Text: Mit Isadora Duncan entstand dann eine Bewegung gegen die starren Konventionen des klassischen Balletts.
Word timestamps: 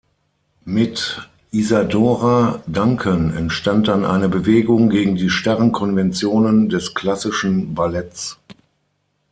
Mit 0.65 1.29
Isadora 1.51 2.63
Duncan 2.65 3.37
entstand 3.37 3.87
dann 3.87 4.03
eine 4.03 4.29
Bewegung 4.29 4.89
gegen 4.89 5.13
die 5.15 5.29
starren 5.29 5.71
Konventionen 5.71 6.69
des 6.69 6.95
klassischen 6.95 7.75
Balletts. 7.75 8.39